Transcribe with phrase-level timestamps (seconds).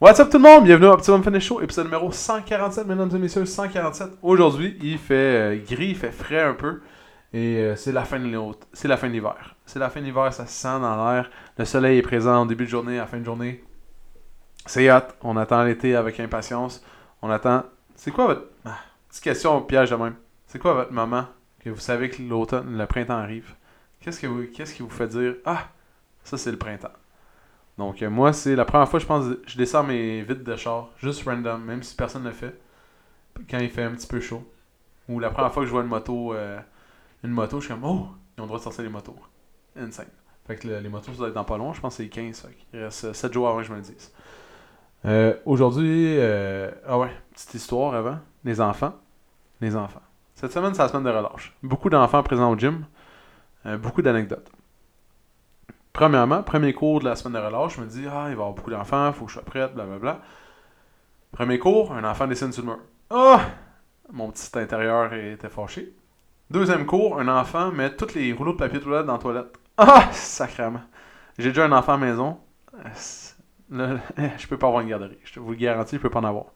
[0.00, 0.64] What's up tout le monde?
[0.64, 4.12] Bienvenue au Optimum Fitness Show, épisode numéro 147, mesdames et messieurs, 147.
[4.22, 6.80] Aujourd'hui, il fait euh, gris, il fait frais un peu,
[7.34, 8.64] et euh, c'est la fin de l'hiver.
[8.72, 9.08] C'est la fin
[10.00, 11.30] de l'hiver, ça se sent dans l'air.
[11.58, 13.62] Le soleil est présent en début de journée, à la fin de journée.
[14.64, 16.82] C'est hot, on attend l'été avec impatience.
[17.20, 17.64] On attend.
[17.94, 18.46] C'est quoi votre.
[18.64, 18.78] Ah,
[19.10, 20.14] petite question au piège de même.
[20.46, 21.26] C'est quoi votre moment
[21.62, 23.54] que vous savez que l'automne, le printemps arrive?
[24.00, 25.68] Qu'est-ce que vous, qu'est-ce qui vous fait dire Ah,
[26.24, 26.88] ça c'est le printemps?
[27.80, 30.88] Donc, euh, moi, c'est la première fois, je pense, je descends mes vitres de char,
[30.98, 32.60] juste random, même si personne ne le fait,
[33.50, 34.44] quand il fait un petit peu chaud.
[35.08, 36.60] Ou la première fois que je vois une moto, euh,
[37.24, 39.16] une moto, je suis comme, oh, ils ont le droit de sortir les motos.
[39.76, 40.08] Insane.
[40.46, 42.10] Fait que le- les motos, ça doit être dans pas long, je pense que c'est
[42.10, 44.12] 15, fait qu'il reste 7 jours avant que je me le dise.
[45.06, 46.18] Euh, Aujourd'hui,
[46.86, 48.92] ah ouais, petite histoire avant, les enfants.
[49.62, 50.02] Les enfants.
[50.34, 51.56] Cette semaine, c'est la semaine de relâche.
[51.62, 52.84] Beaucoup d'enfants présents au gym,
[53.78, 54.50] beaucoup d'anecdotes.
[56.00, 58.32] Premièrement, premier cours de la semaine de relâche, je me dis, ah, il va y
[58.32, 60.22] avoir beaucoup d'enfants, il faut que je sois prête, blablabla.
[61.30, 62.78] Premier cours, un enfant dessine sur le mur.
[63.10, 63.42] Ah!
[64.10, 65.94] Mon petit intérieur était fâché.
[66.48, 69.58] Deuxième cours, un enfant met tous les rouleaux de papier toilette dans la toilette.
[69.76, 70.08] Ah!
[70.10, 70.80] Sacrément.
[71.38, 72.38] J'ai déjà un enfant à la maison.
[72.76, 72.88] Euh,
[73.70, 73.98] Là,
[74.38, 75.18] je peux pas avoir une garderie.
[75.22, 76.46] Je vous le garantis, je peux pas en avoir.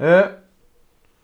[0.00, 0.28] Euh,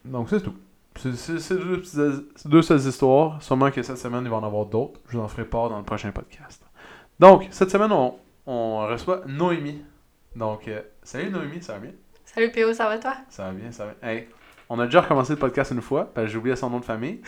[0.04, 0.54] donc, c'est tout.
[0.94, 3.42] C'est deux seules histoires.
[3.42, 5.00] Sûrement que cette semaine, il va en avoir d'autres.
[5.08, 6.67] Je vous en ferai part dans le prochain podcast.
[7.18, 9.82] Donc, cette semaine, on, on reçoit Noémie.
[10.36, 11.92] Donc, euh, salut Noémie, ça va bien?
[12.24, 13.16] Salut PO, ça va toi?
[13.28, 14.08] Ça va bien, ça va bien.
[14.08, 14.28] Hey,
[14.68, 16.84] on a déjà recommencé le podcast une fois, parce que j'ai oublié son nom de
[16.84, 17.20] famille.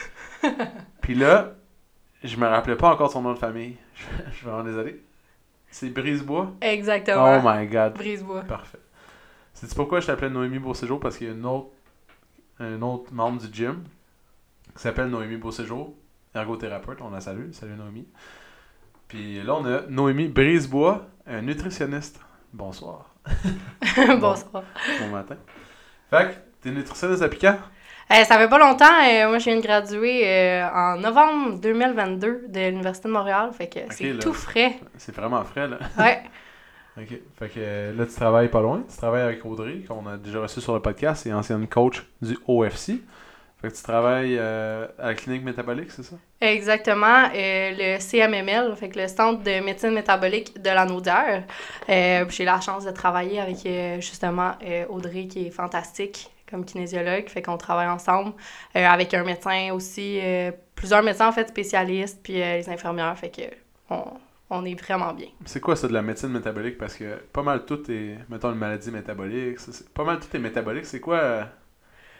[1.00, 1.54] Puis là,
[2.22, 3.76] je me rappelais pas encore son nom de famille.
[4.30, 5.02] Je suis vraiment désolé.
[5.70, 6.52] C'est Brisebois?
[6.60, 7.38] Exactement.
[7.38, 7.94] Oh my god.
[7.94, 8.42] Brisebois.
[8.42, 8.78] Parfait.
[9.54, 10.98] C'est pourquoi je t'appelais Noémie Beauséjour?
[10.98, 11.70] Parce qu'il y a une autre,
[12.58, 13.84] un autre membre du gym
[14.74, 15.94] qui s'appelle Noémie Beauséjour,
[16.34, 17.00] ergothérapeute.
[17.02, 17.52] On la salue.
[17.52, 18.08] Salut Noémie.
[19.10, 22.20] Puis là, on a Noémie Brisebois, un nutritionniste.
[22.52, 23.06] Bonsoir.
[24.20, 24.62] Bonsoir.
[25.00, 25.34] Bon matin.
[26.08, 27.56] Fait que, t'es nutritionniste depuis quand?
[28.08, 28.84] Eh, ça fait pas longtemps.
[28.84, 33.50] euh, moi, je viens de graduer euh, en novembre 2022 de l'Université de Montréal.
[33.52, 34.78] Fait que c'est tout frais.
[34.96, 35.78] C'est vraiment frais, là.
[35.98, 36.22] Ouais.
[36.96, 37.18] OK.
[37.36, 38.84] Fait que euh, là, tu travailles pas loin.
[38.88, 42.38] Tu travailles avec Audrey, qu'on a déjà reçu sur le podcast, et ancienne coach du
[42.46, 43.00] OFC.
[43.60, 46.16] Fait que tu travailles euh, à la clinique métabolique, c'est ça?
[46.40, 47.28] Exactement.
[47.34, 51.44] euh, le CMML, fait que le Centre de médecine métabolique de la Naudière.
[51.88, 53.58] Euh, J'ai la chance de travailler avec
[54.00, 54.52] justement
[54.88, 57.28] Audrey qui est fantastique comme kinésiologue.
[57.28, 58.32] Fait qu'on travaille ensemble
[58.74, 60.18] avec un médecin aussi,
[60.74, 63.16] plusieurs médecins en fait spécialistes, puis les infirmières.
[63.18, 63.42] Fait que
[63.90, 64.04] on,
[64.48, 65.28] on est vraiment bien.
[65.44, 66.78] C'est quoi ça de la médecine métabolique?
[66.78, 69.60] Parce que pas mal tout est, mettons, une maladie métabolique.
[69.60, 70.86] ça, pas mal tout est métabolique.
[70.86, 71.46] C'est quoi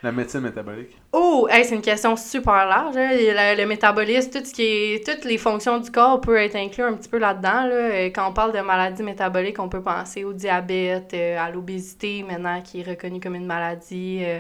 [0.03, 0.97] la médecine métabolique?
[1.13, 2.97] Oh, hey, c'est une question super large.
[2.97, 3.11] hein.
[3.13, 6.85] Le, le métabolisme, tout ce qui est, toutes les fonctions du corps peut être inclus
[6.85, 7.67] un petit peu là-dedans.
[7.67, 7.75] Là.
[7.75, 12.23] Euh, Quand on parle de maladie métabolique, on peut penser au diabète, euh, à l'obésité
[12.23, 14.39] maintenant qui est reconnue comme une maladie, euh,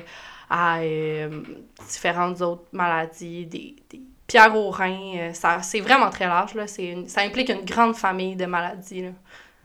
[0.49, 1.43] à euh,
[1.89, 5.33] différentes autres maladies, des, des pierres aux reins.
[5.35, 6.55] ça, c'est vraiment très large.
[6.55, 6.67] Là.
[6.67, 9.03] C'est une- ça implique une grande famille de maladies.
[9.03, 9.11] Là.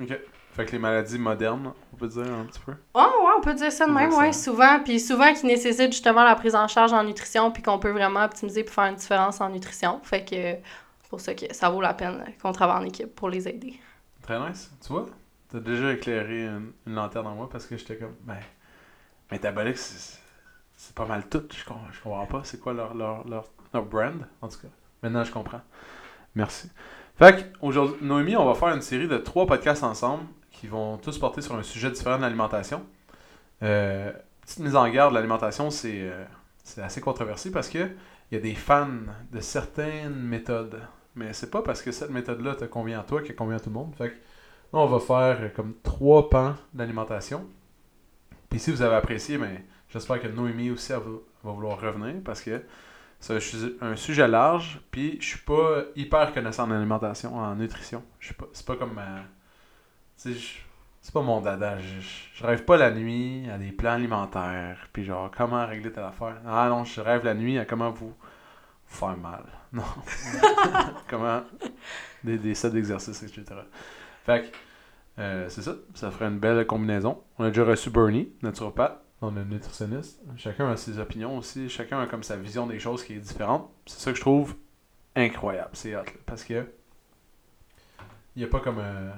[0.02, 0.12] OK.
[0.56, 2.74] Fait que les maladies modernes, on peut dire un petit peu.
[2.94, 4.44] Oh, ouais, on peut dire ça de même, ouais, ça.
[4.46, 4.80] souvent.
[4.80, 8.24] Puis souvent qui nécessite justement la prise en charge en nutrition, puis qu'on peut vraiment
[8.24, 10.00] optimiser pour faire une différence en nutrition.
[10.04, 13.30] Fait que c'est pour ça que ça vaut la peine qu'on travaille en équipe pour
[13.30, 13.78] les aider.
[14.22, 14.72] Très nice.
[14.82, 15.08] Tu vois?
[15.52, 18.38] T'as déjà éclairé une, une lanterne en moi parce que j'étais comme, ben,
[19.30, 21.44] métabolique, c'est pas mal tout.
[21.54, 22.42] Je, com- je comprends pas.
[22.46, 23.44] C'est quoi leur, leur, leur,
[23.74, 24.70] leur brand, en tout cas.
[25.04, 25.62] Maintenant, je comprends.
[26.34, 26.70] Merci.
[27.18, 30.24] Fait que, aujourd'hui, Noémie, on va faire une série de trois podcasts ensemble
[30.60, 32.84] qui vont tous porter sur un sujet différent de l'alimentation.
[33.64, 34.12] Euh,
[34.42, 36.24] petite mise en garde, l'alimentation, c'est euh,
[36.64, 37.90] c'est assez controversé parce que
[38.32, 38.88] il y a des fans
[39.32, 40.82] de certaines méthodes.
[41.16, 43.70] Mais c'est pas parce que cette méthode-là te convient à toi qu'elle convient à tout
[43.70, 43.94] le monde.
[43.96, 47.46] Fait que là, on va faire euh, comme trois pans d'alimentation.
[48.50, 51.02] Puis si vous avez apprécié, ben, j'espère que Noémie aussi va,
[51.44, 52.62] vouloir revenir parce que
[53.20, 54.82] c'est un, sujet- un sujet large.
[54.92, 58.04] Puis je suis pas hyper connaissant en alimentation, en nutrition.
[58.20, 59.24] Je suis pas, c'est pas comme ma.
[60.18, 61.80] C'est pas mon dada.
[61.80, 62.00] Je,
[62.34, 64.88] je- rêve pas la nuit à des plans alimentaires.
[64.94, 66.38] Puis genre, comment régler telle affaire?
[66.48, 68.14] Ah non, je rêve la nuit à comment vous,
[68.88, 69.44] faire mal.
[69.74, 69.84] Non.
[71.10, 71.42] comment.
[72.24, 73.44] Des, des sets d'exercices, etc.
[74.26, 75.76] Fait que, euh, c'est ça.
[75.94, 77.22] Ça ferait une belle combinaison.
[77.38, 78.98] On a déjà reçu Bernie, naturopathe.
[79.22, 80.22] on un nutritionniste.
[80.38, 81.68] Chacun a ses opinions aussi.
[81.68, 83.70] Chacun a comme sa vision des choses qui est différente.
[83.86, 84.56] C'est ça que je trouve
[85.16, 85.72] incroyable.
[85.74, 86.04] C'est hot.
[86.06, 86.66] là, parce que.
[88.36, 88.80] Il n'y a pas comme.
[88.80, 89.12] euh,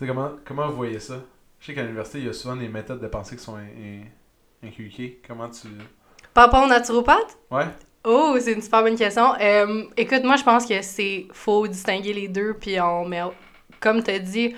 [0.00, 1.16] sais, comment, comment vous voyez ça?
[1.60, 3.60] Je sais qu'à l'université, il y a souvent des méthodes de pensée qui sont in-
[4.62, 5.20] in- inculquées.
[5.26, 5.68] Comment tu.
[6.34, 7.38] Par rapport au naturopathe?
[7.50, 7.66] Ouais
[8.04, 9.34] Oh, c'est une super bonne question.
[9.38, 13.20] Euh, écoute, moi, je pense que c'est faut distinguer les deux, puis on met,
[13.78, 14.54] comme tu as dit,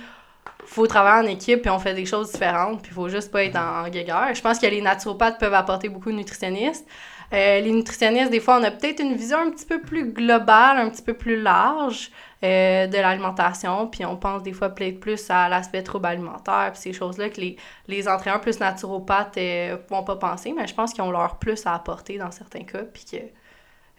[0.72, 3.44] faut travailler en équipe, puis on fait des choses différentes, puis il faut juste pas
[3.44, 4.34] être en, en guéguerre.
[4.34, 6.86] Je pense que les naturopathes peuvent apporter beaucoup de nutritionnistes.
[7.32, 10.78] Euh, les nutritionnistes, des fois, on a peut-être une vision un petit peu plus globale,
[10.78, 12.10] un petit peu plus large
[12.44, 16.80] euh, de l'alimentation, puis on pense des fois peut-être plus à l'aspect trouble alimentaire, puis
[16.80, 17.56] ces choses-là que les,
[17.88, 21.66] les entraîneurs plus naturopathes euh, vont pas penser, mais je pense qu'ils ont leur plus
[21.66, 23.16] à apporter dans certains cas, puis que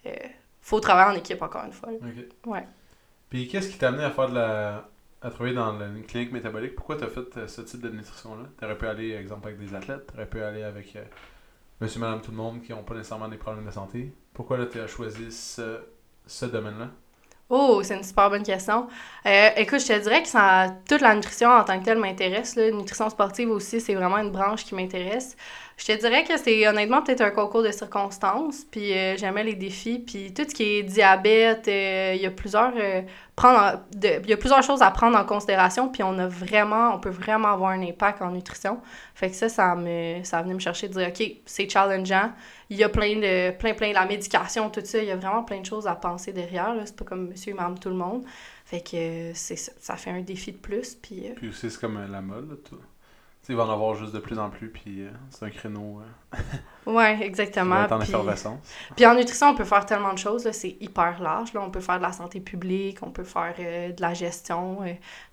[0.10, 0.28] euh,
[0.62, 1.92] faut travailler en équipe encore une fois.
[1.92, 1.98] là.
[2.02, 2.52] Ok.
[2.52, 2.68] Ouais.
[3.30, 4.90] Puis qu'est-ce qui t'a amené à faire de la.
[5.24, 8.78] À travailler dans une clinique métabolique Pourquoi t'as fait euh, ce type de nutrition-là T'aurais
[8.78, 11.04] pu aller, exemple, avec des athlètes T'aurais pu aller avec euh,
[11.80, 14.66] monsieur, madame, tout le monde qui n'ont pas nécessairement des problèmes de santé Pourquoi là,
[14.66, 15.80] t'as choisi ce,
[16.28, 16.90] ce domaine-là?
[17.50, 18.88] Oh, c'est une super bonne question.
[19.26, 22.56] Euh, écoute, je te dirais que ça, toute la nutrition en tant que telle m'intéresse.
[22.56, 25.36] La nutrition sportive aussi, c'est vraiment une branche qui m'intéresse.
[25.78, 28.64] Je te dirais que c'est honnêtement peut-être un concours de circonstances.
[28.72, 30.00] Puis euh, j'aimais les défis.
[30.00, 33.02] Puis tout ce qui est diabète, euh, il y a plusieurs euh,
[33.36, 35.90] prendre il y a plusieurs choses à prendre en considération.
[35.90, 38.80] Puis on a vraiment, on peut vraiment avoir un impact en nutrition.
[39.16, 42.32] Fait que ça, ça me, ça venait me chercher de dire, ok, c'est challengeant.
[42.70, 45.44] Il y a plein de, plein, plein, la médication, tout ça, il y a vraiment
[45.44, 46.76] plein de choses à penser derrière.
[46.86, 48.24] C'est pas comme monsieur madame tout le monde.
[48.66, 50.96] Fait que euh, c'est ça, fait un défi de plus.
[50.96, 52.78] Puis euh, aussi, c'est comme la mode, là.
[53.50, 56.38] Il va en avoir juste de plus en plus, puis euh, c'est un créneau euh,
[56.86, 57.84] ouais, qui va exactement.
[57.84, 58.60] être en Puis, effervescence.
[58.96, 60.50] puis en nutrition, on peut faire tellement de choses.
[60.52, 61.52] C'est hyper large.
[61.52, 61.62] Là.
[61.62, 64.78] On peut faire de la santé publique, on peut faire euh, de la gestion.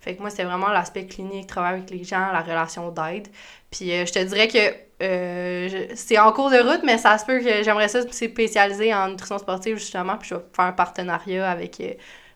[0.01, 3.29] Fait que moi, c'est vraiment l'aspect clinique, travailler avec les gens, la relation d'aide.
[3.69, 7.63] Puis je te dirais que c'est en cours de route, mais ça se peut que
[7.63, 10.17] j'aimerais ça me spécialiser en nutrition sportive, justement.
[10.17, 11.81] Puis je vais faire un partenariat avec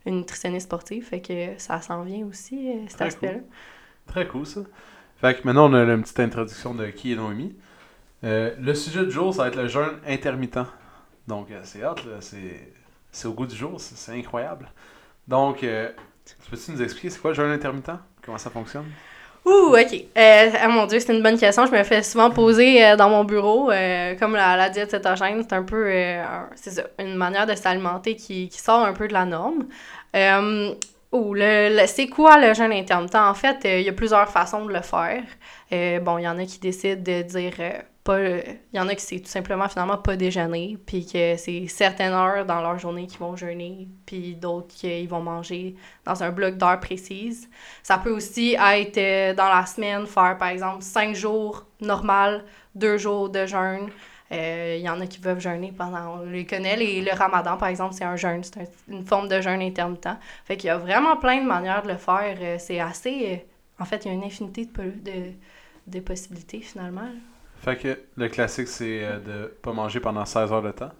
[0.06, 1.06] une nutritionniste sportive.
[1.06, 3.40] Fait que ça s'en vient aussi, cet Très aspect-là.
[4.08, 4.62] Très cool, ça.
[5.22, 7.56] Fait que maintenant, on a une petite introduction de qui est Noémie.
[8.24, 10.60] Euh, le sujet du jour, ça va être le jeûne intermittent.
[11.28, 11.96] Donc, euh, c'est là.
[13.12, 13.80] C'est, au goût du jour.
[13.80, 14.68] C'est, incroyable.
[15.28, 15.90] Donc, euh,
[16.50, 17.92] peux-tu nous expliquer c'est quoi le jeûne intermittent?
[18.22, 18.86] Comment ça fonctionne?
[19.46, 19.94] Ouh, ok.
[20.18, 21.66] Euh, ah, mon Dieu, c'est une bonne question.
[21.68, 23.72] Je me fais souvent poser euh, dans mon bureau.
[23.72, 25.88] euh, comme la, la diète cétogène, c'est un peu
[27.00, 29.66] une manière de s'alimenter qui, qui sort un peu de la norme.
[31.16, 33.16] Ouh, le, c'est quoi le jeûne intermittent?
[33.16, 35.24] En fait, euh, il y a plusieurs façons de le faire.
[35.72, 37.72] Euh, bon, il y en a qui décident de dire euh,
[38.04, 38.20] pas.
[38.20, 42.12] Il y en a qui c'est tout simplement finalement pas déjeuner, puis que c'est certaines
[42.12, 46.58] heures dans leur journée qu'ils vont jeûner, puis d'autres qu'ils vont manger dans un bloc
[46.58, 47.50] d'heures précises.
[47.82, 52.44] Ça peut aussi être dans la semaine, faire par exemple 5 jours normal,
[52.76, 53.90] 2 jours de jeûne.
[54.36, 57.58] Euh, Il y en a qui peuvent jeûner pendant, on les connaît, les- le ramadan
[57.58, 60.10] par exemple, c'est un jeûne, c'est un- une forme de jeûne intermittent.
[60.46, 62.38] Fait qu'il y a vraiment plein de manières de le faire.
[62.40, 63.26] Euh, c'est assez.
[63.80, 65.32] euh, en fait, il y a une infinité de, de,
[65.88, 67.08] de possibilités finalement.
[67.62, 70.92] Fait que le classique, c'est euh, de pas manger pendant 16 heures de temps.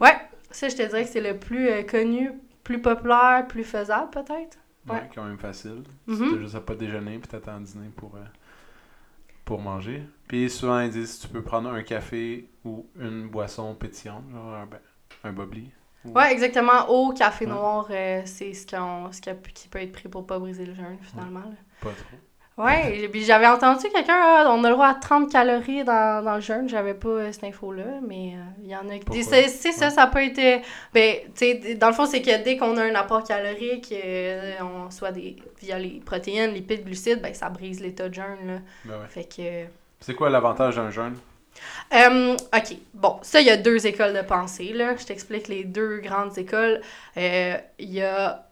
[0.00, 0.16] Ouais,
[0.50, 2.30] ça je te dirais que c'est le plus euh, connu,
[2.64, 4.58] plus populaire, plus faisable peut-être.
[4.88, 5.10] Ouais, Ouais.
[5.14, 5.82] quand même facile.
[6.06, 6.30] Mhm.
[6.34, 8.20] Tu juste à pas déjeuner, puis t'attends dîner pour, euh,
[9.46, 10.02] pour manger.
[10.28, 14.68] Puis souvent, ils disent tu peux prendre un café ou une boisson pétillante, genre un,
[15.24, 15.34] un.
[16.04, 16.90] Ou- Ouais, exactement.
[16.90, 17.52] Eau, café Ouais.
[17.52, 20.98] noir, euh, c'est ce, qu'on, ce qui, peut être pris pour pas briser le jeûne,
[21.00, 21.54] finalement.
[21.80, 22.18] Pas trop.
[22.58, 26.36] Ouais, puis j'avais entendu quelqu'un, ah, on a le droit à 30 calories dans, dans
[26.36, 26.70] le jeûne.
[26.70, 29.24] J'avais pas euh, cette info-là, mais euh, il y en a qui.
[29.24, 30.62] C'est, ça, ça peut être.
[30.94, 34.54] Ben, tu sais, dans le fond, c'est que dès qu'on a un apport calorique, euh,
[34.62, 38.58] on, soit des, via les protéines, lipides, glucides, ben ça brise l'état de jeûne, là.
[38.86, 39.08] Ben ouais.
[39.10, 39.70] Fait que.
[40.00, 41.16] C'est quoi l'avantage d'un jeûne?
[41.94, 42.76] Euh, OK.
[42.94, 44.96] Bon, ça, il y a deux écoles de pensée, là.
[44.96, 46.80] Je t'explique les deux grandes écoles.
[47.16, 48.45] Il y a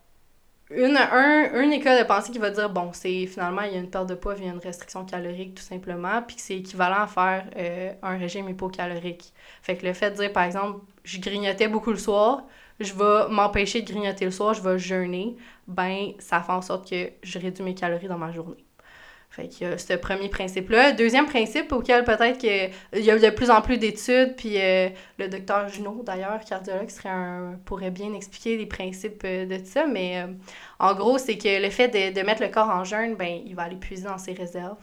[0.76, 3.90] une, un, école de pensée qui va dire, bon, c'est finalement, il y a une
[3.90, 7.47] perte de poids via une restriction calorique, tout simplement, puis que c'est équivalent à faire
[7.57, 9.33] euh, un régime hypocalorique.
[9.62, 12.45] Fait que le fait de dire, par exemple, je grignotais beaucoup le soir,
[12.81, 16.88] je vais m'empêcher de grignoter le soir, je vais jeûner, ben, ça fait en sorte
[16.88, 18.63] que je réduis mes calories dans ma journée.
[19.34, 20.92] Fait qu'il y a ce premier principe-là.
[20.92, 24.88] Deuxième principe auquel peut-être que il y a de plus en plus d'études, puis euh,
[25.18, 29.66] le docteur Junot, d'ailleurs, cardiologue, serait un, pourrait bien expliquer les principes euh, de tout
[29.66, 30.32] ça, mais euh,
[30.78, 33.56] en gros, c'est que le fait de, de mettre le corps en jeûne, ben, il
[33.56, 34.78] va aller puiser dans ses réserves.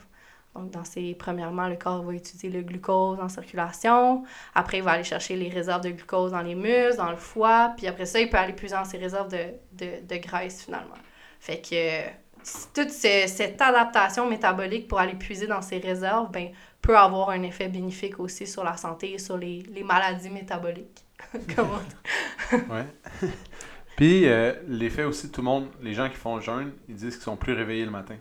[0.54, 4.22] Donc, dans ses, premièrement, le corps va utiliser le glucose en circulation.
[4.54, 7.72] Après, il va aller chercher les réserves de glucose dans les muscles, dans le foie.
[7.78, 10.98] Puis après ça, il peut aller puiser dans ses réserves de, de, de graisse, finalement.
[11.40, 12.10] Fait que euh,
[12.74, 16.48] toute ce- cette adaptation métabolique pour aller puiser dans ses réserves, ben,
[16.80, 21.04] peut avoir un effet bénéfique aussi sur la santé et sur les, les maladies métaboliques.
[21.56, 21.78] Comment
[22.70, 22.86] Ouais.
[23.96, 27.22] Puis, euh, l'effet aussi, tout le monde, les gens qui font jeûne, ils disent qu'ils
[27.24, 28.16] sont plus réveillés le matin.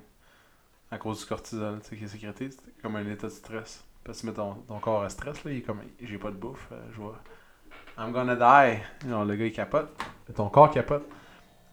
[0.91, 2.49] À cause du cortisol, qui est sécrété.
[2.51, 3.83] C'est comme un état de stress.
[4.03, 6.29] Parce que tu mets ton, ton corps à stress, là, il est comme, j'ai pas
[6.29, 7.17] de bouffe, euh, je vois.
[7.97, 8.79] I'm gonna die.
[9.07, 9.89] Non, le gars, il capote.
[10.35, 11.07] Ton corps capote.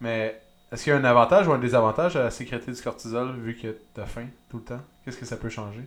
[0.01, 0.41] Mais,
[0.73, 3.77] est-ce qu'il y a un avantage ou un désavantage à sécréter du cortisol vu que
[3.95, 4.81] t'as faim tout le temps?
[5.05, 5.83] Qu'est-ce que ça peut changer?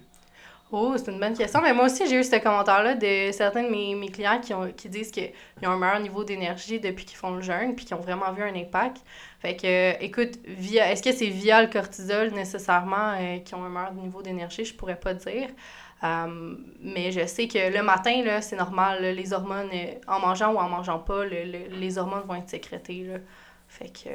[0.73, 1.61] Oh, c'est une bonne question.
[1.61, 4.71] Mais moi aussi, j'ai eu ce commentaire-là de certains de mes, mes clients qui, ont,
[4.71, 5.33] qui disent qu'ils
[5.63, 8.41] ont un meilleur niveau d'énergie depuis qu'ils font le jeûne, puis qui ont vraiment vu
[8.41, 8.97] un impact.
[9.41, 13.69] Fait que, écoute, via, est-ce que c'est via le cortisol nécessairement euh, qu'ils ont un
[13.69, 14.63] meilleur niveau d'énergie?
[14.63, 15.49] Je pourrais pas dire.
[16.05, 20.53] Euh, mais je sais que le matin, là, c'est normal, les hormones, euh, en mangeant
[20.53, 23.07] ou en mangeant pas, le- le- les hormones vont être sécrétées.
[23.67, 24.09] Fait que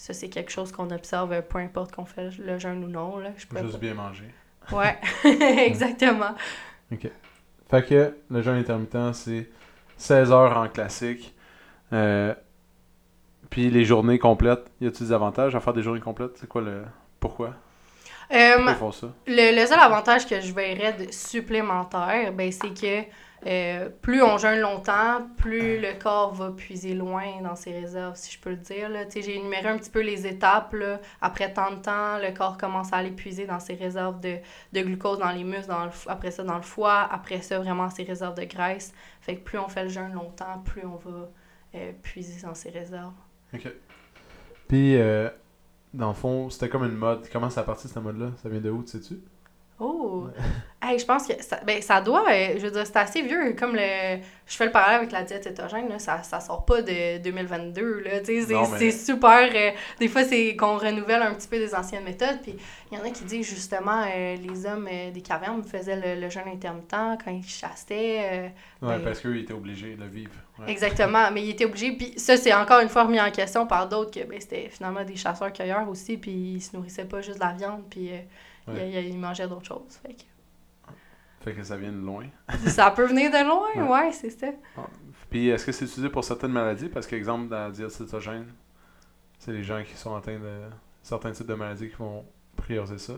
[0.00, 3.18] ça, c'est quelque chose qu'on observe, euh, peu importe qu'on fait le jeûne ou non.
[3.18, 3.32] Là.
[3.36, 4.32] Je pourrais juste bien manger.
[4.72, 4.96] Ouais,
[5.66, 6.34] exactement.
[7.68, 9.50] Fait que le jeûne intermittent, c'est
[9.98, 11.34] 16 heures en classique.
[11.92, 12.34] Euh,
[13.50, 16.32] puis les journées complètes, y a-t-il des avantages à faire des journées complètes?
[16.36, 16.82] C'est quoi le.
[17.20, 17.56] Pourquoi?
[18.32, 19.08] Euh, Pourquoi ils font ça?
[19.26, 23.06] Le, le seul avantage que je verrais de supplémentaire, ben, c'est que
[23.46, 28.32] euh, plus on jeûne longtemps, plus le corps va puiser loin dans ses réserves, si
[28.32, 28.90] je peux le dire.
[29.14, 30.72] J'ai énuméré un petit peu les étapes.
[30.74, 31.00] là.
[31.20, 34.36] Après tant de temps, le corps commence à aller puiser dans ses réserves de,
[34.72, 37.58] de glucose dans les muscles, dans le, fo- après ça dans le foie, après ça
[37.58, 38.92] vraiment ses réserves de graisse.
[39.20, 41.28] Fait que plus on fait le jeûne longtemps, plus on va
[41.76, 43.14] euh, puiser dans ses réserves.
[43.54, 43.72] Ok.
[44.68, 45.28] Puis, euh,
[45.94, 47.26] dans le fond, c'était comme une mode.
[47.32, 48.32] Comment ça a parti cette mode-là?
[48.42, 49.20] Ça vient de où, tu sais-tu?
[49.78, 50.28] Oh!
[50.90, 53.54] Hey, je pense que ça, ben, ça doit, euh, je veux dire, c'est assez vieux.
[53.58, 54.18] Comme le.
[54.46, 58.00] Je fais le parallèle avec la diète cétogène, là, ça, ça sort pas de 2022.
[58.00, 58.44] Là, c'est,
[58.80, 59.48] mais- super.
[59.54, 59.70] euh,
[60.00, 62.40] des fois, c'est qu'on renouvelle un petit peu des anciennes méthodes.
[62.42, 62.56] Puis
[62.90, 66.20] il y en a qui disent justement, euh, les hommes euh, des cavernes faisaient le,
[66.20, 68.52] le jeûne intermittent quand ils chassaient.
[68.82, 70.32] Ouais, Ben- parce qu'eux, ils étaient obligés de le vivre.
[70.58, 70.70] Ouais.
[70.72, 71.92] Exactement, mais ils étaient obligés.
[71.92, 75.04] Puis ça, c'est encore une fois remis en question par d'autres que ben, c'était finalement
[75.04, 76.16] des chasseurs-cueilleurs aussi.
[76.16, 77.84] Puis ils se nourrissaient pas juste de la viande.
[77.88, 78.10] Puis
[78.68, 78.90] Ouais.
[78.92, 79.98] ils, ils mangeaient d'autres choses.
[80.04, 80.22] Fait que-
[81.40, 82.26] Fait que ça vient de loin.
[82.66, 84.48] Ça peut venir de loin, ouais, c'est ça.
[85.30, 86.88] Puis, est-ce que c'est utilisé pour certaines maladies?
[86.88, 88.46] Parce qu'exemple, dans la diète cétogène,
[89.38, 90.68] c'est les gens qui sont atteints de
[91.02, 93.14] certains types de maladies qui vont prioriser ça.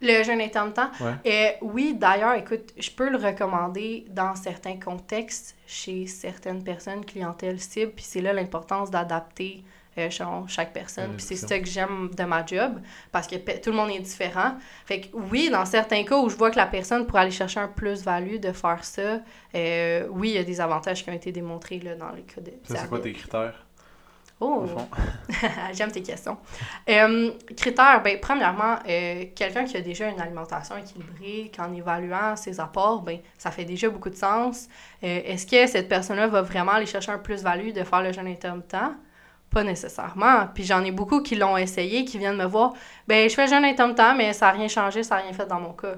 [0.00, 0.80] Le jeûne intermittent.
[1.00, 1.14] Ouais.
[1.26, 7.58] Euh, oui, d'ailleurs, écoute, je peux le recommander dans certains contextes chez certaines personnes, clientèle
[7.58, 9.64] cible, puis c'est là l'importance d'adapter
[9.98, 11.14] euh, selon chaque personne.
[11.16, 12.80] Puis c'est ça que j'aime de ma job,
[13.12, 14.54] parce que tout le monde est différent.
[14.86, 17.60] Fait que oui, dans certains cas où je vois que la personne pourrait aller chercher
[17.60, 19.20] un plus-value de faire ça,
[19.54, 22.40] euh, oui, il y a des avantages qui ont été démontrés là, dans le cas
[22.40, 23.66] de c'est quoi tes critères,
[24.40, 24.66] Oh!
[25.72, 26.36] J'aime tes questions.
[26.88, 32.60] Euh, critères, ben, premièrement, euh, quelqu'un qui a déjà une alimentation équilibrée, qu'en évaluant ses
[32.60, 34.68] apports, ben, ça fait déjà beaucoup de sens.
[35.02, 38.28] Euh, Est-ce que cette personne-là va vraiment aller chercher un plus-value de faire le jeûne
[38.28, 38.76] intermittent?
[39.50, 40.48] Pas nécessairement.
[40.54, 42.74] Puis j'en ai beaucoup qui l'ont essayé, qui viennent me voir.
[43.06, 45.60] Ben, je fais jeûne intermittent, mais ça n'a rien changé, ça n'a rien fait dans
[45.60, 45.96] mon cas.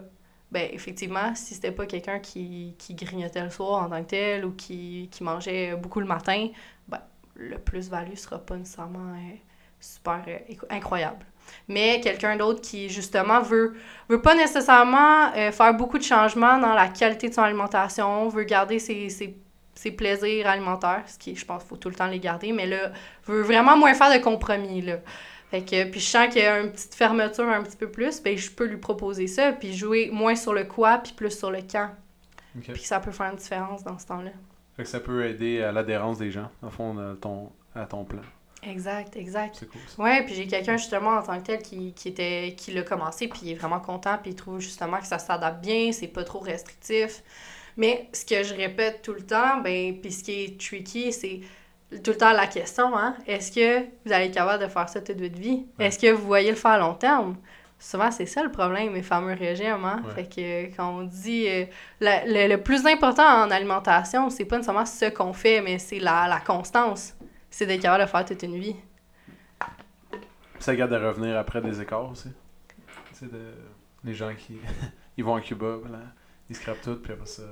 [0.50, 4.44] Ben, effectivement, si c'était pas quelqu'un qui, qui grignotait le soir en tant que tel
[4.44, 6.48] ou qui, qui mangeait beaucoup le matin,
[6.88, 7.00] ben,
[7.36, 9.36] le plus-value sera pas nécessairement euh,
[9.80, 10.38] super euh,
[10.70, 11.24] incroyable.
[11.68, 13.74] Mais quelqu'un d'autre qui, justement, veut,
[14.08, 18.44] veut pas nécessairement euh, faire beaucoup de changements dans la qualité de son alimentation, veut
[18.44, 19.36] garder ses,
[19.80, 22.92] ses plaisirs alimentaires, ce qui, je pense, faut tout le temps les garder, mais là,
[23.24, 24.98] veut vraiment moins faire de compromis, là.
[25.50, 28.22] Fait que, puis je sens qu'il y a une petite fermeture un petit peu plus,
[28.22, 31.50] ben je peux lui proposer ça, puis jouer moins sur le quoi, puis plus sur
[31.50, 31.88] le quand.
[32.62, 34.32] Puis ça peut faire une différence dans ce temps-là.
[34.76, 38.04] Fait que ça peut aider à l'adhérence des gens, au fond, à ton, à ton
[38.04, 38.20] plan.
[38.62, 39.56] Exact, exact.
[39.58, 40.02] C'est cool, ça.
[40.02, 43.26] Ouais, puis j'ai quelqu'un justement en tant que tel qui, qui était qui l'a commencé
[43.26, 46.24] puis il est vraiment content puis il trouve justement que ça s'adapte bien, c'est pas
[46.24, 47.22] trop restrictif.
[47.80, 51.40] Mais ce que je répète tout le temps, ben puis ce qui est tricky, c'est
[52.04, 55.00] tout le temps la question hein, est-ce que vous allez être capable de faire ça
[55.00, 55.64] toute votre vie?
[55.78, 55.86] Ouais.
[55.86, 57.36] Est-ce que vous voyez le faire à long terme?
[57.78, 59.82] Souvent, c'est ça le problème, les fameux régimes.
[59.86, 60.02] Hein?
[60.04, 60.14] Ouais.
[60.14, 61.64] Fait que quand on dit euh,
[62.00, 66.00] la- le, le plus important en alimentation, c'est pas nécessairement ce qu'on fait, mais c'est
[66.00, 67.14] la, la constance.
[67.48, 68.76] C'est d'être capable de faire toute une vie.
[70.58, 72.28] Ça garde de revenir après des écarts aussi.
[73.08, 73.54] Tu sais, de...
[74.04, 74.58] les gens qui
[75.16, 76.00] ils vont à Cuba, voilà,
[76.50, 77.44] ils scrapent tout, puis après ça.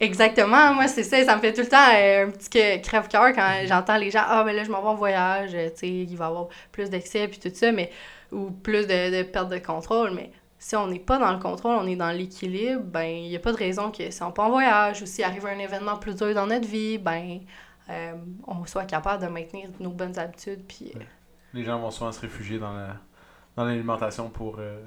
[0.00, 3.66] Exactement, moi c'est ça, ça me fait tout le temps euh, un petit crève-cœur quand
[3.66, 6.16] j'entends les gens ah mais là je m'en vais en voyage, euh, tu sais, il
[6.16, 7.90] va y avoir plus d'excès puis tout ça mais
[8.30, 11.76] ou plus de, de perte de contrôle mais si on n'est pas dans le contrôle,
[11.80, 14.46] on est dans l'équilibre, ben il n'y a pas de raison que si on part
[14.46, 17.40] en voyage ou s'il arrive un événement plus dur dans notre vie, ben
[17.90, 18.12] euh,
[18.46, 21.00] on soit capable de maintenir nos bonnes habitudes puis euh,
[21.54, 22.96] Les gens vont souvent se réfugier dans la
[23.56, 24.80] dans l'alimentation pour euh,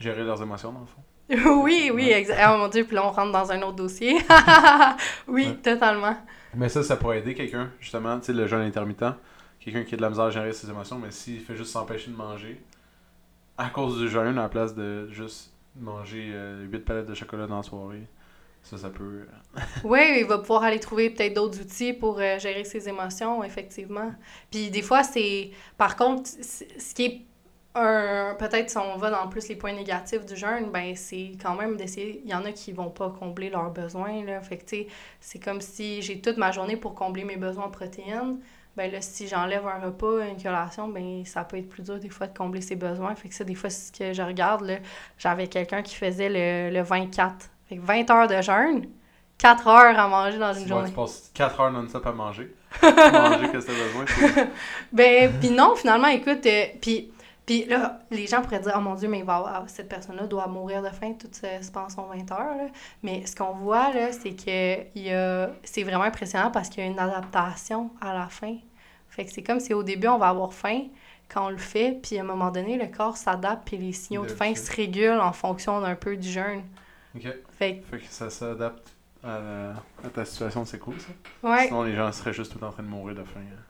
[0.00, 1.02] gérer leurs émotions, dans le fond.
[1.62, 2.40] oui, oui, exact.
[2.52, 4.18] Oh mon Dieu, puis là, on rentre dans un autre dossier.
[5.28, 5.54] oui, Ouais.
[5.62, 6.16] totalement.
[6.54, 9.04] Mais ça, ça pourrait aider quelqu'un, justement, tu sais, le jeûne intermittent.
[9.60, 12.10] Quelqu'un qui a de la misère à gérer ses émotions, mais s'il fait juste s'empêcher
[12.10, 12.60] de manger,
[13.56, 17.46] à cause du jeûne, à la place de juste manger euh, 8 palettes de chocolat
[17.46, 18.02] dans la soirée,
[18.62, 19.24] ça, ça peut.
[19.56, 23.42] euh, Oui, il va pouvoir aller trouver peut-être d'autres outils pour euh, gérer ses émotions,
[23.44, 24.12] effectivement.
[24.50, 25.50] Puis des fois, c'est.
[25.78, 27.20] Par contre, ce qui est
[27.74, 28.34] un.
[28.38, 31.76] Peut-être si on va dans plus les points négatifs du jeûne, ben c'est quand même
[31.76, 32.20] d'essayer.
[32.24, 34.40] Il y en a qui vont pas combler leurs besoins, là.
[34.40, 34.64] Fait que,
[35.20, 38.38] c'est comme si j'ai toute ma journée pour combler mes besoins en protéines.
[38.76, 42.08] Ben là, si j'enlève un repas, une collation, ben ça peut être plus dur des
[42.08, 43.14] fois de combler ses besoins.
[43.14, 44.76] Fait que ça, des fois, c'est ce que je regarde, là.
[45.18, 47.50] J'avais quelqu'un qui faisait le, le 24.
[47.68, 48.86] Fait que 20 heures de jeûne,
[49.38, 50.88] 4 heures à manger dans une journée.
[50.88, 52.54] tu passes 4 heures non-stop à manger.
[52.82, 54.04] manger que t'as besoin.
[54.06, 54.48] c'est-
[54.92, 57.10] Ben, puis non, finalement, écoute, euh, puis,
[57.46, 59.24] puis là, les gens pourraient dire, oh mon Dieu, mais
[59.66, 62.56] cette personne-là doit mourir de faim toute ce- pendant son 20 heures.
[62.56, 62.66] là.
[63.02, 66.86] Mais ce qu'on voit, là, c'est que y a, c'est vraiment impressionnant parce qu'il y
[66.86, 68.56] a une adaptation à la fin.
[69.08, 70.84] Fait que c'est comme si au début, on va avoir faim
[71.28, 74.24] quand on le fait, puis à un moment donné, le corps s'adapte, puis les signaux
[74.24, 76.62] de faim se régulent en fonction d'un peu du jeûne.
[77.14, 77.26] Ok.
[77.58, 78.92] Fait que, Fait que ça s'adapte
[79.24, 81.08] à, la- à ta situation, c'est cool ça.
[81.48, 81.66] ouais.
[81.66, 83.40] Sinon, les gens seraient juste tout en train de mourir de faim.
[83.40, 83.62] hein.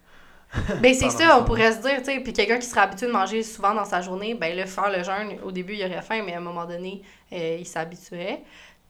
[0.82, 3.12] Ben c'est ça, on pourrait se dire, tu sais, puis quelqu'un qui serait habitué de
[3.12, 6.22] manger souvent dans sa journée, ben là, faire le jeûne, au début, il aurait faim,
[6.26, 8.42] mais à un moment donné, euh, il s'habituerait.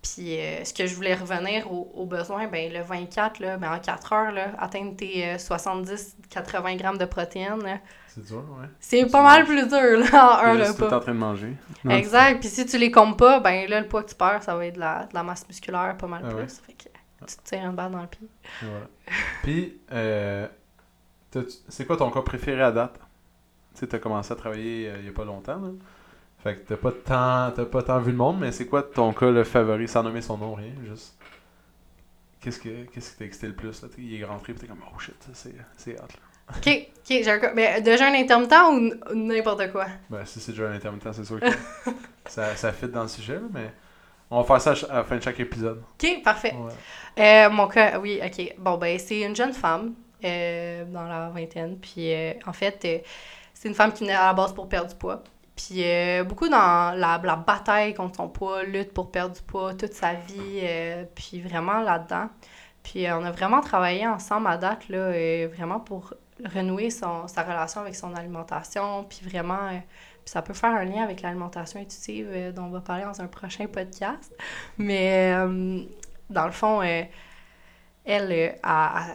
[0.02, 3.72] Puis euh, ce que je voulais revenir aux, aux besoins, ben le 24, là, ben
[3.72, 8.66] en 4 heures, là, atteindre tes euh, 70-80 grammes de protéines, C'est dur, ouais.
[8.80, 11.00] c'est Tu pas mal plus dur, là, en un tout le temps en repas.
[11.00, 11.52] train de manger.
[11.84, 14.42] Non, Exact, puis si tu les comptes pas, ben là, le poids que tu perds,
[14.42, 16.38] ça va être de la, de la masse musculaire pas mal Ah plus.
[16.40, 16.48] ouais?
[16.66, 16.88] Fait que
[17.26, 18.26] tu te tires une balle dans le pied.
[18.62, 18.86] Voilà.
[19.44, 20.48] Puis, euh,
[21.68, 22.98] c'est quoi ton cas préféré à date?
[23.74, 25.70] Tu sais, t'as commencé à travailler euh, il y a pas longtemps, là.
[26.42, 29.12] Fait que t'as pas tant, t'as pas tant vu le monde, mais c'est quoi ton
[29.12, 31.16] cas le favori, sans nommer son nom, rien, juste?
[32.40, 33.88] Qu'est-ce que qu'est-ce qui t'a excité le plus, là?
[33.96, 36.56] Il est rentré, pis t'es comme, oh shit, c'est, c'est hot, là.
[36.56, 37.54] Ok, ok, j'ai un cas.
[37.54, 38.52] Ben, de jeûne intermittent
[39.10, 39.86] ou n'importe quoi?
[40.10, 41.46] Ben, si c'est déjà un intermittent, c'est sûr que
[42.26, 43.72] ça, ça fit dans le sujet, mais
[44.30, 45.82] on va faire ça à la fin de chaque épisode.
[45.94, 46.54] Ok, parfait.
[46.54, 46.72] Ouais.
[47.22, 48.54] Euh, mon cas, oui, ok.
[48.58, 51.76] Bon, ben, c'est une jeune femme euh, dans la vingtaine.
[51.78, 52.98] Puis, euh, en fait, euh,
[53.54, 55.22] c'est une femme qui venait à la base pour perdre du poids.
[55.56, 55.84] Puis,
[56.24, 60.14] beaucoup dans la, la bataille contre son poids, lutte pour perdre du poids toute sa
[60.14, 60.62] vie.
[61.14, 62.28] puis, vraiment là-dedans.
[62.82, 65.12] Puis, on a vraiment travaillé ensemble à date, là,
[65.48, 66.14] vraiment pour
[66.54, 69.04] renouer son, sa relation avec son alimentation.
[69.04, 69.68] Puis, vraiment.
[70.24, 73.28] puis ça peut faire un lien avec l'alimentation intuitive dont on va parler dans un
[73.28, 74.34] prochain podcast.
[74.78, 75.32] Mais
[76.30, 76.80] dans le fond,
[78.04, 78.48] elle, euh,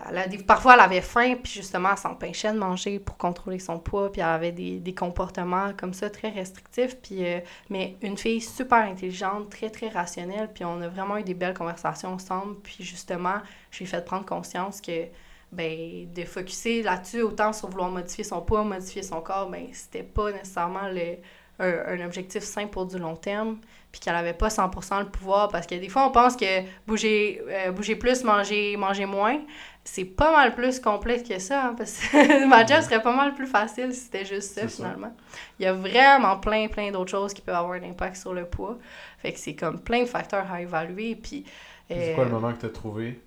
[0.10, 3.60] elle a des- parfois, elle avait faim, puis justement, elle s'empêchait de manger pour contrôler
[3.60, 6.96] son poids, puis elle avait des, des comportements comme ça très restrictifs.
[7.02, 11.24] Puis, euh, mais une fille super intelligente, très, très rationnelle, puis on a vraiment eu
[11.24, 12.56] des belles conversations ensemble.
[12.62, 13.38] Puis justement,
[13.72, 15.08] je lui ai fait prendre conscience que
[15.52, 20.04] ben, de focuser là-dessus, autant sur vouloir modifier son poids, modifier son corps, ben, c'était
[20.04, 21.18] pas nécessairement le,
[21.60, 23.58] un, un objectif sain pour du long terme,
[23.92, 26.46] puis qu'elle avait pas 100% le pouvoir, parce que des fois, on pense que
[26.86, 29.40] bouger, euh, bouger plus, manger, manger moins,
[29.84, 33.34] c'est pas mal plus complexe que ça, hein, parce que ma job serait pas mal
[33.34, 35.14] plus facile si c'était juste ça, finalement.
[35.60, 38.46] Il y a vraiment plein, plein d'autres choses qui peuvent avoir un impact sur le
[38.46, 38.78] poids.
[39.20, 41.46] Fait que c'est comme plein de facteurs à évaluer, puis...
[41.90, 43.22] C'est quoi le euh, moment que t'as trouvé?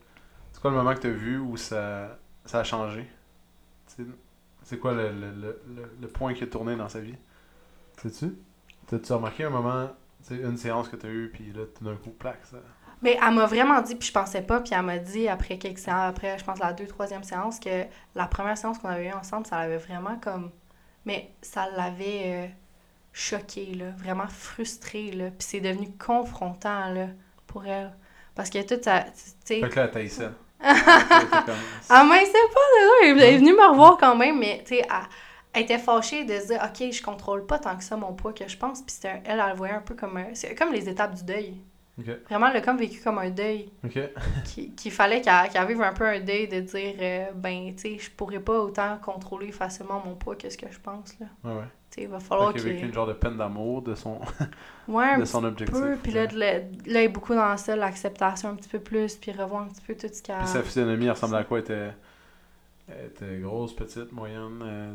[0.53, 3.07] C'est quoi le moment que t'as vu où ça, ça a changé?
[3.87, 7.16] C'est- quoi le, le, le, le- le point qui a tourné dans sa vie?
[8.02, 8.34] Sais-tu
[8.86, 9.88] T'as-tu remarqué un moment,
[10.26, 12.56] tu sais, une séance que t'as eue, puis là, tout d'un coup, plaque, ça?
[13.02, 15.78] Mais elle m'a vraiment dit, puis je pensais pas, puis elle m'a dit après quelques
[15.78, 17.84] séances, après, je pense, la deux, troisième séance, que
[18.14, 20.50] la première séance qu'on avait eue ensemble, ça l'avait vraiment comme.
[21.06, 22.46] Mais ça l'avait euh,
[23.12, 25.26] choquée, là, vraiment frustrée, là.
[25.30, 27.06] Puis c'est devenu confrontant, là,
[27.46, 27.92] pour elle.
[28.34, 29.02] Parce que tout ça.
[29.04, 29.10] Tu
[29.44, 29.60] sais.
[29.60, 30.30] Fait que là, elle taillissait.
[30.60, 31.54] T'étais comme-
[31.88, 33.06] Ah, mais c'est pas ça.
[33.06, 35.06] Elle est venue me revoir quand même, mais tu sais, elle,
[35.52, 38.32] elle était fâchée de se dire, OK, je contrôle pas tant que ça mon poids
[38.32, 38.82] que je pense.
[38.82, 41.60] Puis elle, elle le voyait un peu comme C'est comme les étapes du deuil.
[42.28, 43.70] Vraiment, elle l'a comme vécu comme un deuil.
[43.84, 43.98] ok.
[44.76, 47.98] Qu'il fallait qu'elle qu'elle vive un peu un deuil de dire, euh, ben, tu sais,
[47.98, 51.26] je pourrais pas autant contrôler facilement mon poids que ce que je pense, là.
[51.44, 51.66] Ouais, ouais.
[51.90, 52.86] Tu sais, il va falloir qu'il a vécu qu'il.
[52.86, 54.20] une genre de peine d'amour de son,
[54.88, 55.78] Ouais, de son objectif.
[55.78, 55.96] peu.
[56.02, 59.62] Puis là, là, il est beaucoup dans ça, l'acceptation un petit peu plus, puis revoir
[59.62, 60.38] un petit peu tout ce qu'elle.
[60.38, 61.58] Puis sa physionomie elle ressemblait à quoi?
[61.58, 61.90] Elle était,
[63.06, 64.92] était grosse, petite, moyenne euh,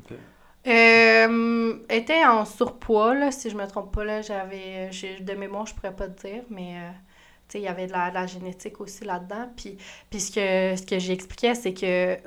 [0.67, 5.65] Euh, était en surpoids, là, si je me trompe pas, là, j'avais, j'ai- de mémoire,
[5.67, 6.91] je pourrais pas te dire, mais, euh,
[7.54, 9.78] il y avait de la, de la génétique aussi là-dedans, puis,
[10.10, 12.17] puis ce que, ce que j'expliquais, c'est que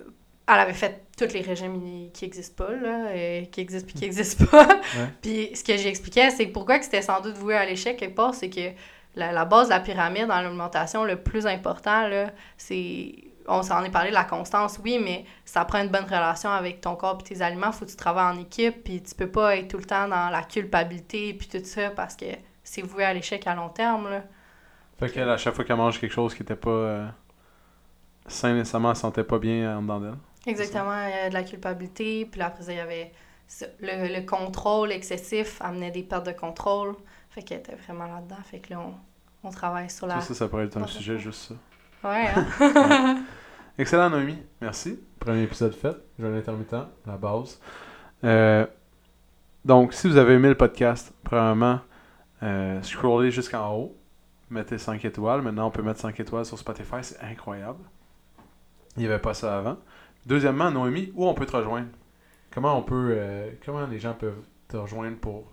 [0.50, 4.04] elle avait fait tous les régimes qui existent pas, là, euh, qui existent puis qui
[4.06, 5.08] existent pas, Ouais.
[5.22, 8.34] puis ce que j'expliquais, c'est pourquoi que c'était sans doute voué à l'échec quelque part,
[8.34, 8.70] c'est que
[9.16, 13.14] la, la base de la pyramide dans l'alimentation, le plus important, là, c'est
[13.48, 16.94] on s'en est parlé, la constance, oui, mais ça prend une bonne relation avec ton
[16.96, 17.72] corps et tes aliments.
[17.72, 20.30] Faut que tu travailles en équipe, puis tu peux pas être tout le temps dans
[20.30, 22.26] la culpabilité puis tout ça parce que
[22.62, 24.10] c'est voué à l'échec à long terme.
[24.10, 24.22] Là.
[24.98, 27.08] Fait qu'elle, à chaque fois qu'elle mange quelque chose qui était pas euh,
[28.26, 30.18] sain nécessairement, elle se sentait pas bien en dedans d'elle.
[30.46, 33.12] Exactement, il y a de la culpabilité, puis là, après ça, il y avait
[33.80, 36.94] le, le contrôle excessif amenait des pertes de contrôle.
[37.30, 38.36] Fait qu'elle était vraiment là-dedans.
[38.44, 38.94] Fait que là, on,
[39.48, 40.20] on travaille sur la.
[40.20, 41.54] Ça, ça, ça pourrait être un sujet, juste ça.
[42.04, 42.28] Ouais,
[42.60, 43.24] hein?
[43.78, 44.38] Excellent, Noémie.
[44.60, 44.98] Merci.
[45.18, 45.96] Premier épisode fait.
[46.18, 46.72] Jeune intermittent,
[47.06, 47.60] la base.
[48.24, 48.66] Euh,
[49.64, 51.80] donc, si vous avez aimé le podcast, premièrement,
[52.42, 53.96] euh, scrollez jusqu'en haut.
[54.50, 55.42] Mettez 5 étoiles.
[55.42, 56.96] Maintenant, on peut mettre 5 étoiles sur Spotify.
[57.02, 57.80] C'est incroyable.
[58.96, 59.76] Il n'y avait pas ça avant.
[60.26, 61.88] Deuxièmement, Noémie, où on peut te rejoindre?
[62.52, 65.44] Comment on peut, euh, comment les gens peuvent te rejoindre pour